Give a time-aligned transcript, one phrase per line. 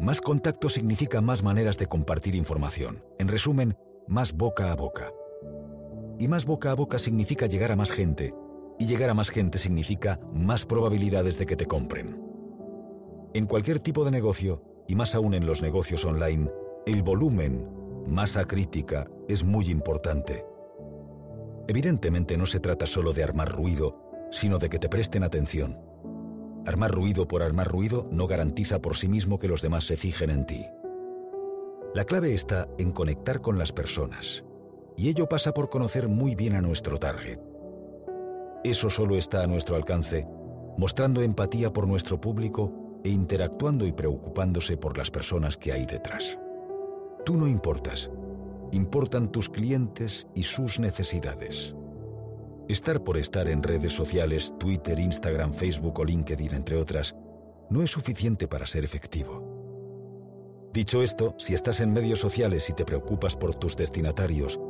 [0.00, 3.04] Más contacto significa más maneras de compartir información.
[3.18, 3.76] En resumen,
[4.08, 5.12] más boca a boca.
[6.18, 8.34] Y más boca a boca significa llegar a más gente.
[8.78, 12.18] Y llegar a más gente significa más probabilidades de que te compren.
[13.34, 16.50] En cualquier tipo de negocio, y más aún en los negocios online,
[16.86, 17.68] el volumen,
[18.06, 20.46] masa crítica, es muy importante.
[21.68, 25.89] Evidentemente no se trata solo de armar ruido, sino de que te presten atención.
[26.66, 30.30] Armar ruido por armar ruido no garantiza por sí mismo que los demás se fijen
[30.30, 30.66] en ti.
[31.94, 34.44] La clave está en conectar con las personas,
[34.96, 37.40] y ello pasa por conocer muy bien a nuestro target.
[38.62, 40.28] Eso solo está a nuestro alcance,
[40.76, 46.38] mostrando empatía por nuestro público e interactuando y preocupándose por las personas que hay detrás.
[47.24, 48.10] Tú no importas,
[48.72, 51.74] importan tus clientes y sus necesidades.
[52.70, 57.16] Estar por estar en redes sociales, Twitter, Instagram, Facebook o LinkedIn, entre otras,
[57.68, 60.70] no es suficiente para ser efectivo.
[60.72, 64.60] Dicho esto, si estás en medios sociales y te preocupas por tus destinatarios,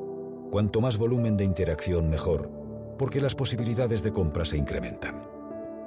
[0.50, 2.50] cuanto más volumen de interacción mejor,
[2.98, 5.22] porque las posibilidades de compra se incrementan.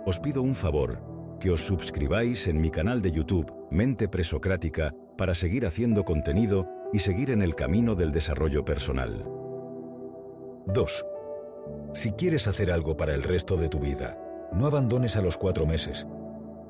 [0.05, 1.01] Os pido un favor,
[1.39, 6.99] que os suscribáis en mi canal de YouTube, Mente Presocrática, para seguir haciendo contenido y
[6.99, 9.25] seguir en el camino del desarrollo personal.
[10.67, 11.05] 2.
[11.93, 14.17] Si quieres hacer algo para el resto de tu vida,
[14.51, 16.07] no abandones a los cuatro meses.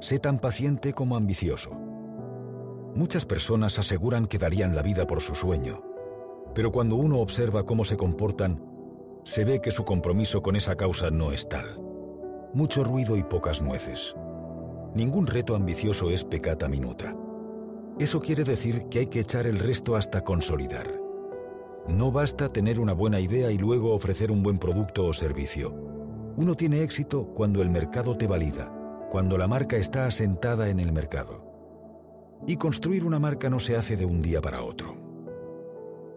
[0.02, 1.72] Sé tan paciente como ambicioso.
[2.94, 5.82] Muchas personas aseguran que darían la vida por su sueño,
[6.54, 8.62] pero cuando uno observa cómo se comportan,
[9.24, 11.80] se ve que su compromiso con esa causa no es tal.
[12.54, 14.16] Mucho ruido y pocas nueces.
[14.94, 17.16] Ningún reto ambicioso es pecata minuta.
[17.98, 21.03] Eso quiere decir que hay que echar el resto hasta consolidar.
[21.88, 25.74] No basta tener una buena idea y luego ofrecer un buen producto o servicio.
[26.38, 28.74] Uno tiene éxito cuando el mercado te valida,
[29.12, 31.44] cuando la marca está asentada en el mercado.
[32.48, 34.96] Y construir una marca no se hace de un día para otro.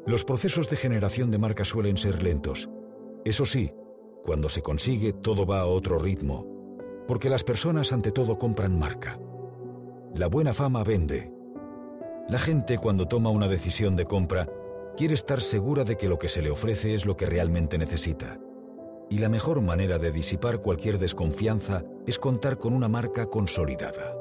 [0.06, 2.70] Los procesos de generación de marca suelen ser lentos.
[3.24, 3.72] Eso sí,
[4.24, 6.46] cuando se consigue todo va a otro ritmo,
[7.08, 9.18] porque las personas ante todo compran marca.
[10.14, 11.32] La buena fama vende,
[12.28, 14.48] la gente cuando toma una decisión de compra
[14.96, 18.40] quiere estar segura de que lo que se le ofrece es lo que realmente necesita.
[19.10, 24.16] Y la mejor manera de disipar cualquier desconfianza es contar con una marca consolidada.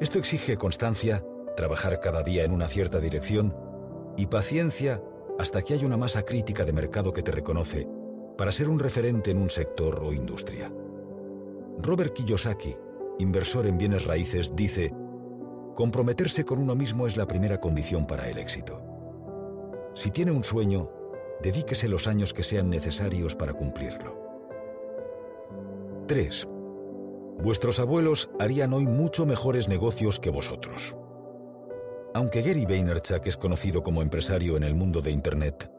[0.00, 1.24] Esto exige constancia,
[1.56, 3.54] trabajar cada día en una cierta dirección
[4.16, 5.02] y paciencia
[5.38, 7.86] hasta que haya una masa crítica de mercado que te reconoce
[8.38, 10.72] para ser un referente en un sector o industria.
[11.78, 12.76] Robert Kiyosaki,
[13.18, 14.94] inversor en bienes raíces, dice
[15.74, 18.89] Comprometerse con uno mismo es la primera condición para el éxito.
[19.94, 20.90] Si tiene un sueño,
[21.42, 24.18] dedíquese los años que sean necesarios para cumplirlo.
[26.06, 26.48] 3.
[27.42, 30.96] Vuestros abuelos harían hoy mucho mejores negocios que vosotros.
[32.14, 35.70] Aunque Gary Vaynerchuk es conocido como empresario en el mundo de Internet,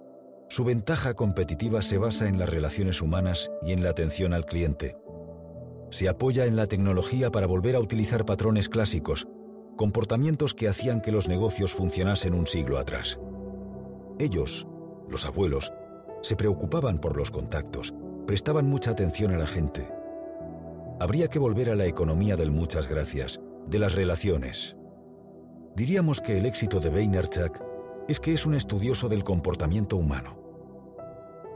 [0.50, 4.98] su ventaja competitiva se basa en las relaciones humanas y en la atención al cliente.
[5.90, 9.28] Se apoya en la tecnología para volver a utilizar patrones clásicos
[9.78, 13.20] comportamientos que hacían que los negocios funcionasen un siglo atrás.
[14.22, 14.68] Ellos,
[15.10, 15.74] los abuelos,
[16.22, 17.92] se preocupaban por los contactos,
[18.28, 19.92] prestaban mucha atención a la gente.
[21.00, 24.78] Habría que volver a la economía del muchas gracias, de las relaciones.
[25.76, 27.64] Diríamos que el éxito de Vaynerchuk
[28.08, 30.38] es que es un estudioso del comportamiento humano.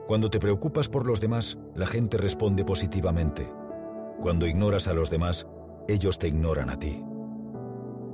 [0.08, 3.48] Cuando te preocupas por los demás, la gente responde positivamente.
[4.22, 5.46] Cuando ignoras a los demás,
[5.88, 7.06] ellos te ignoran a ti.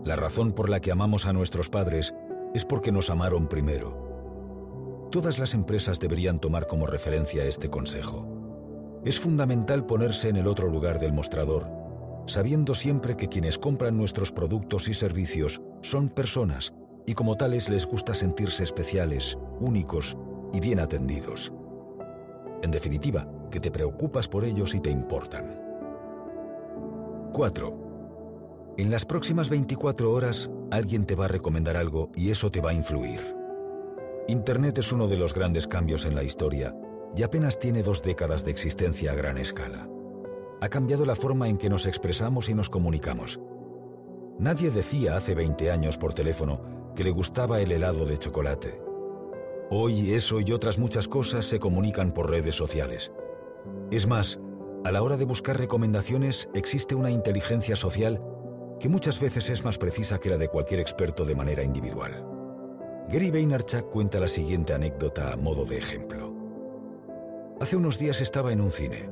[0.03, 2.13] La razón por la que amamos a nuestros padres
[2.53, 4.10] es porque nos amaron primero.
[5.11, 9.01] Todas las empresas deberían tomar como referencia este consejo.
[9.03, 11.67] Es fundamental ponerse en el otro lugar del mostrador,
[12.27, 16.73] sabiendo siempre que quienes compran nuestros productos y servicios son personas
[17.05, 20.15] y como tales les gusta sentirse especiales, únicos
[20.53, 21.51] y bien atendidos.
[22.63, 25.59] En definitiva, que te preocupas por ellos y te importan.
[27.33, 28.75] 4.
[28.77, 32.69] En las próximas 24 horas alguien te va a recomendar algo y eso te va
[32.69, 33.40] a influir.
[34.27, 36.75] Internet es uno de los grandes cambios en la historia
[37.15, 39.89] y apenas tiene dos décadas de existencia a gran escala.
[40.61, 43.39] Ha cambiado la forma en que nos expresamos y nos comunicamos.
[44.37, 48.81] Nadie decía hace 20 años por teléfono que le gustaba el helado de chocolate.
[49.71, 53.11] Hoy eso y otras muchas cosas se comunican por redes sociales.
[53.89, 54.39] Es más,
[54.83, 58.21] a la hora de buscar recomendaciones existe una inteligencia social
[58.79, 62.30] que muchas veces es más precisa que la de cualquier experto de manera individual.
[63.11, 66.33] Gary Vaynerchuk cuenta la siguiente anécdota a modo de ejemplo.
[67.59, 69.09] Hace unos días estaba en un cine.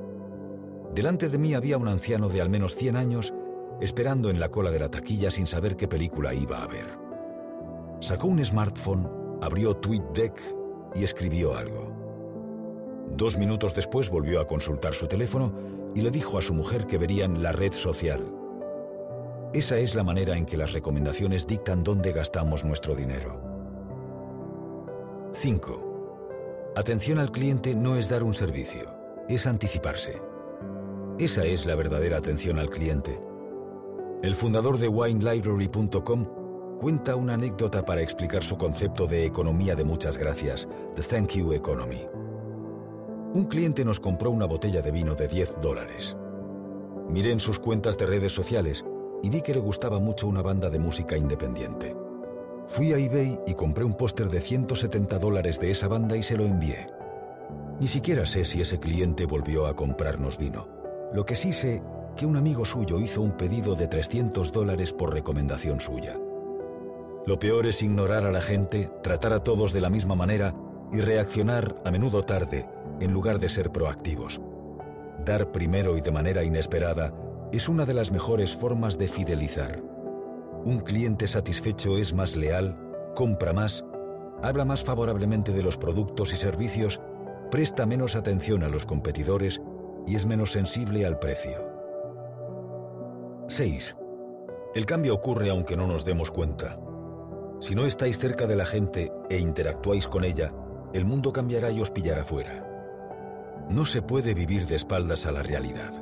[0.96, 3.34] Delante de mí había un anciano de al menos 100 años
[3.82, 6.98] esperando en la cola de la taquilla sin saber qué película iba a ver.
[8.00, 9.06] Sacó un smartphone,
[9.42, 10.42] abrió TweetDeck
[10.96, 11.92] y escribió algo.
[13.18, 15.52] Dos minutos después volvió a consultar su teléfono
[15.94, 18.34] y le dijo a su mujer que verían la red social.
[19.54, 23.49] Esa es la manera en que las recomendaciones dictan dónde gastamos nuestro dinero.
[25.32, 26.74] 5.
[26.76, 28.86] Atención al cliente no es dar un servicio,
[29.28, 30.22] es anticiparse.
[31.20, 33.22] Esa es la verdadera atención al cliente.
[34.24, 36.26] El fundador de WineLibrary.com
[36.80, 41.54] cuenta una anécdota para explicar su concepto de economía de muchas gracias, The Thank You
[41.54, 42.08] Economy.
[43.34, 46.18] Un cliente nos compró una botella de vino de 10 dólares.
[47.08, 48.84] Miré en sus cuentas de redes sociales
[49.22, 51.96] y vi que le gustaba mucho una banda de música independiente.
[52.70, 56.38] Fui a eBay y compré un póster de 170 dólares de esa banda y se
[56.38, 56.88] lo envié.
[57.80, 60.68] Ni siquiera sé si ese cliente volvió a comprarnos vino.
[61.12, 61.82] Lo que sí sé
[62.16, 66.16] que un amigo suyo hizo un pedido de 300 dólares por recomendación suya.
[67.26, 70.54] Lo peor es ignorar a la gente, tratar a todos de la misma manera
[70.94, 72.70] y reaccionar, a menudo tarde,
[73.02, 74.40] en lugar de ser proactivos.
[75.26, 77.16] Dar primero y de manera inesperada
[77.52, 79.89] es una de las mejores formas de fidelizar.
[80.70, 82.78] Un cliente satisfecho es más leal,
[83.16, 83.84] compra más,
[84.44, 87.02] habla más favorablemente de los productos y servicios,
[87.50, 89.64] presta menos atención a los competidores
[90.06, 91.68] y es menos sensible al precio.
[93.48, 93.96] 6.
[94.76, 96.80] El cambio ocurre aunque no nos demos cuenta.
[97.60, 100.54] Si no estáis cerca de la gente e interactuáis con ella,
[100.94, 102.64] el mundo cambiará y os pillará fuera.
[103.72, 105.94] No se puede vivir de espaldas a la realidad.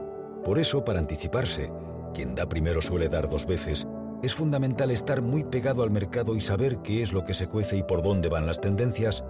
[0.44, 1.72] Por eso, para anticiparse,
[2.14, 3.88] quien da primero suele dar dos veces,
[4.24, 7.78] es fundamental estar muy pegado al mercado y saber qué es lo que se cuece
[7.78, 9.24] y por dónde van las tendencias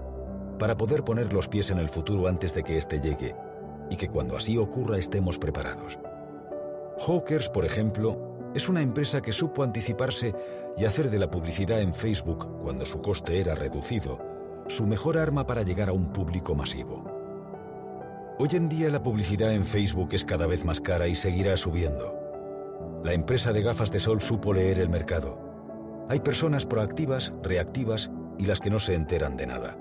[0.59, 3.35] para poder poner los pies en el futuro antes de que éste llegue
[3.89, 5.99] y que cuando así ocurra estemos preparados.
[7.05, 10.33] Hawkers, por ejemplo, es una empresa que supo anticiparse
[10.77, 14.19] y hacer de la publicidad en Facebook, cuando su coste era reducido,
[14.67, 17.03] su mejor arma para llegar a un público masivo.
[18.39, 22.16] Hoy en día la publicidad en Facebook es cada vez más cara y seguirá subiendo.
[23.03, 25.39] La empresa de gafas de sol supo leer el mercado.
[26.09, 29.77] Hay personas proactivas, reactivas y las que no se enteran de nada.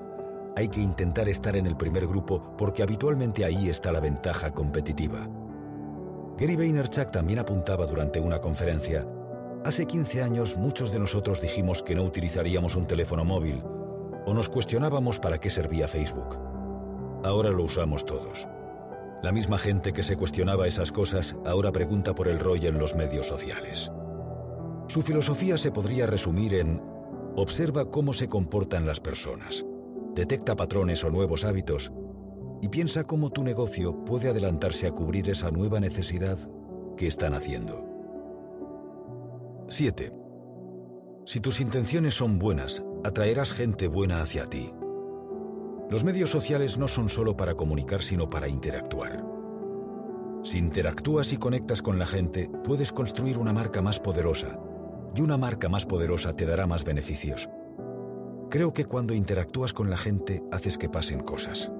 [0.56, 5.28] Hay que intentar estar en el primer grupo porque habitualmente ahí está la ventaja competitiva.
[6.38, 9.06] Gary Vaynerchuk también apuntaba durante una conferencia.
[9.64, 13.62] Hace 15 años muchos de nosotros dijimos que no utilizaríamos un teléfono móvil
[14.26, 16.38] o nos cuestionábamos para qué servía Facebook.
[17.24, 18.46] Ahora lo usamos todos.
[19.22, 22.94] La misma gente que se cuestionaba esas cosas ahora pregunta por el rol en los
[22.94, 23.90] medios sociales.
[24.88, 26.80] Su filosofía se podría resumir en
[27.36, 29.64] observa cómo se comportan las personas,
[30.14, 31.92] detecta patrones o nuevos hábitos
[32.62, 36.38] y piensa cómo tu negocio puede adelantarse a cubrir esa nueva necesidad
[36.96, 37.84] que están haciendo.
[39.68, 40.12] 7.
[41.24, 44.72] Si tus intenciones son buenas, atraerás gente buena hacia ti.
[45.88, 49.24] Los medios sociales no son solo para comunicar, sino para interactuar.
[50.42, 54.58] Si interactúas y conectas con la gente, puedes construir una marca más poderosa,
[55.14, 57.48] y una marca más poderosa te dará más beneficios.
[58.50, 61.70] Creo que cuando interactúas con la gente haces que pasen cosas.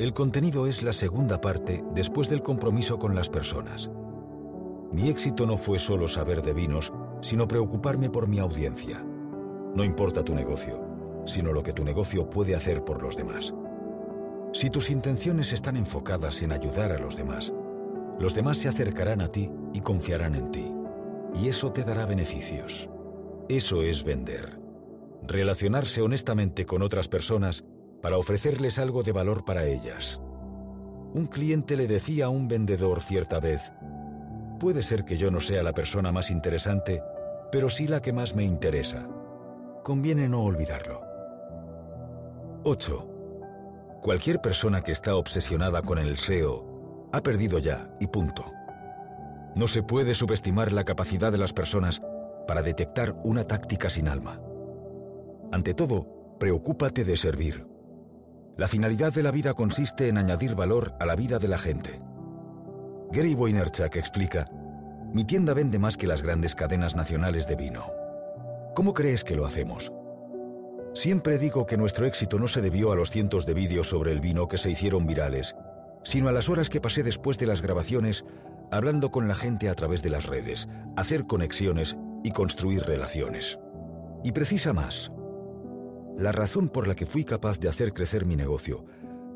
[0.00, 3.90] El contenido es la segunda parte después del compromiso con las personas.
[4.92, 9.04] Mi éxito no fue solo saber de vinos, sino preocuparme por mi audiencia.
[9.74, 10.87] No importa tu negocio,
[11.24, 13.54] sino lo que tu negocio puede hacer por los demás.
[14.52, 17.52] Si tus intenciones están enfocadas en ayudar a los demás,
[18.18, 20.72] los demás se acercarán a ti y confiarán en ti.
[21.34, 22.88] Y eso te dará beneficios.
[23.48, 24.58] Eso es vender.
[25.22, 27.64] Relacionarse honestamente con otras personas
[28.02, 30.20] para ofrecerles algo de valor para ellas.
[31.14, 33.72] Un cliente le decía a un vendedor cierta vez,
[34.58, 37.02] puede ser que yo no sea la persona más interesante,
[37.50, 39.08] pero sí la que más me interesa.
[39.82, 41.07] Conviene no olvidarlo.
[42.64, 44.00] 8.
[44.02, 48.44] Cualquier persona que está obsesionada con el SEO ha perdido ya y punto.
[49.54, 52.02] No se puede subestimar la capacidad de las personas
[52.46, 54.40] para detectar una táctica sin alma.
[55.52, 57.66] Ante todo, preocúpate de servir.
[58.56, 62.02] La finalidad de la vida consiste en añadir valor a la vida de la gente.
[63.12, 64.50] Gary Wojnarchuk explica,
[65.12, 67.86] mi tienda vende más que las grandes cadenas nacionales de vino.
[68.74, 69.92] ¿Cómo crees que lo hacemos?
[70.98, 74.20] Siempre digo que nuestro éxito no se debió a los cientos de vídeos sobre el
[74.20, 75.54] vino que se hicieron virales,
[76.02, 78.24] sino a las horas que pasé después de las grabaciones
[78.72, 83.60] hablando con la gente a través de las redes, hacer conexiones y construir relaciones.
[84.24, 85.12] Y precisa más.
[86.16, 88.84] La razón por la que fui capaz de hacer crecer mi negocio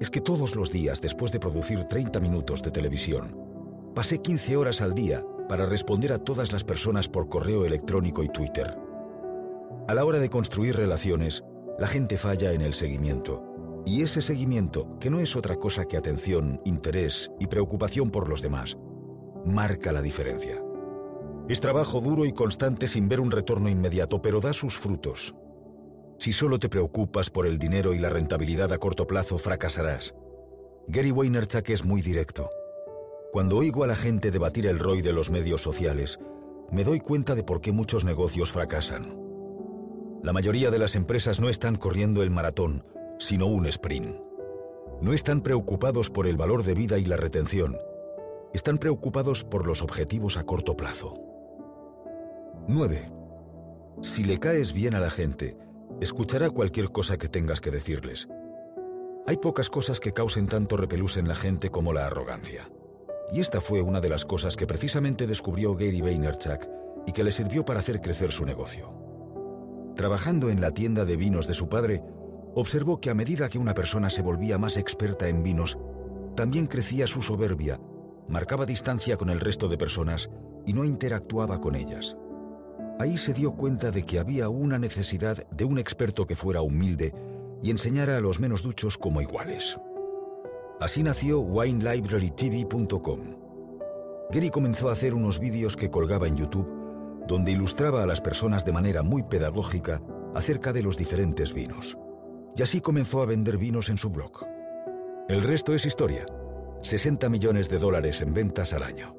[0.01, 3.37] es que todos los días, después de producir 30 minutos de televisión,
[3.95, 8.29] pasé 15 horas al día para responder a todas las personas por correo electrónico y
[8.31, 8.77] Twitter.
[9.89, 11.45] A la hora de construir relaciones,
[11.79, 13.45] la gente falla en el seguimiento.
[13.85, 18.43] Y ese seguimiento, que no es otra cosa que atención, interés y preocupación por los
[18.43, 18.79] demás,
[19.45, 20.63] marca la diferencia.
[21.49, 25.35] Es trabajo duro y constante sin ver un retorno inmediato, pero da sus frutos.
[26.19, 30.15] Si solo te preocupas por el dinero y la rentabilidad a corto plazo, fracasarás.
[30.87, 32.49] Gary Vaynerchuk es muy directo.
[33.33, 36.21] Cuando oigo a la gente debatir el ROI de los medios sociales,
[36.71, 39.32] me doy cuenta de por qué muchos negocios fracasan.
[40.23, 42.85] La mayoría de las empresas no están corriendo el maratón,
[43.19, 44.17] sino un sprint.
[45.01, 47.77] No están preocupados por el valor de vida y la retención.
[48.55, 51.19] Están preocupados por los objetivos a corto plazo.
[52.69, 53.11] 9.
[54.01, 55.57] Si le caes bien a la gente,
[56.01, 58.29] escuchará cualquier cosa que tengas que decirles.
[59.27, 62.71] Hay pocas cosas que causen tanto repelús en la gente como la arrogancia.
[63.33, 66.69] Y esta fue una de las cosas que precisamente descubrió Gary Vaynerchuk
[67.09, 69.02] y que le sirvió para hacer crecer su negocio.
[69.97, 72.03] Trabajando en la tienda de vinos de su padre,
[72.55, 75.79] observó que a medida que una persona se volvía más experta en vinos,
[76.35, 77.79] también crecía su soberbia,
[78.29, 80.31] marcaba distancia con el resto de personas
[80.67, 82.17] y no interactuaba con ellas.
[82.99, 87.13] Ahí se dio cuenta de que había una necesidad de un experto que fuera humilde
[87.63, 89.79] y enseñara a los menos duchos como iguales.
[90.81, 93.21] Así nació WineLibraryTV.com.
[94.31, 96.82] Gary comenzó a hacer unos vídeos que colgaba en YouTube
[97.27, 100.03] donde ilustraba a las personas de manera muy pedagógica
[100.35, 101.99] acerca de los diferentes vinos.
[102.57, 104.45] Y así comenzó a vender vinos en su blog.
[105.29, 106.27] El resto es historia.
[106.83, 109.17] 60 millones de dólares en ventas al año.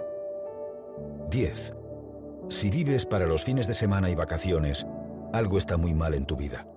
[1.30, 1.74] 10.
[2.50, 4.86] Si vives para los fines de semana y vacaciones,
[5.32, 6.68] algo está muy mal en tu vida.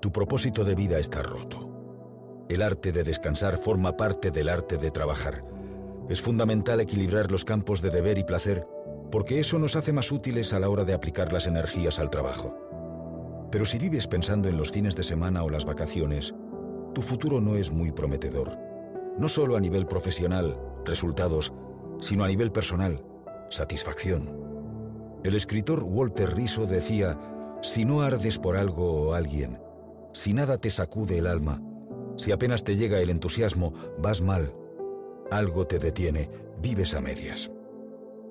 [0.00, 2.46] Tu propósito de vida está roto.
[2.48, 5.44] El arte de descansar forma parte del arte de trabajar.
[6.08, 8.66] Es fundamental equilibrar los campos de deber y placer
[9.10, 12.54] porque eso nos hace más útiles a la hora de aplicar las energías al trabajo.
[13.50, 16.34] Pero si vives pensando en los fines de semana o las vacaciones,
[16.94, 18.58] tu futuro no es muy prometedor.
[19.18, 21.52] No solo a nivel profesional, resultados,
[22.00, 23.02] sino a nivel personal,
[23.50, 24.30] satisfacción.
[25.24, 27.18] El escritor Walter Riso decía,
[27.62, 29.58] si no ardes por algo o alguien,
[30.12, 31.62] si nada te sacude el alma,
[32.16, 34.54] si apenas te llega el entusiasmo, vas mal.
[35.30, 37.50] Algo te detiene, vives a medias.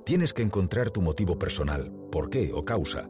[0.08, 3.10] Tienes que encontrar tu motivo personal, por qué o causa,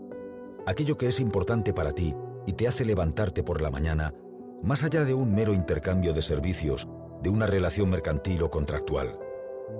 [0.65, 2.15] aquello que es importante para ti
[2.47, 4.15] y te hace levantarte por la mañana,
[4.63, 6.87] más allá de un mero intercambio de servicios,
[7.21, 9.19] de una relación mercantil o contractual.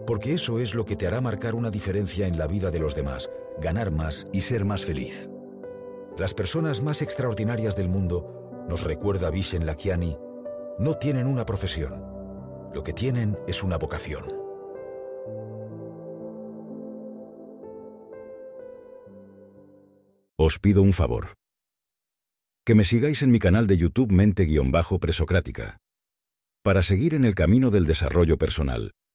[0.05, 2.93] Porque eso es lo que te hará marcar una diferencia en la vida de los
[2.93, 5.27] demás, ganar más y ser más feliz.
[6.19, 10.19] Las personas más extraordinarias del mundo, nos recuerda Vishen Lakiani,
[10.77, 11.99] no tienen una profesión.
[12.75, 14.46] Lo que tienen es una vocación.
[20.39, 21.33] Os pido un favor.
[22.63, 25.77] Que me sigáis en mi canal de YouTube Mente-Presocrática.
[26.63, 28.91] Para seguir en el camino del desarrollo personal